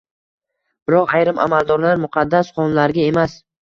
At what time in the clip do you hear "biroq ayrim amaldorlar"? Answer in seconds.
0.87-2.05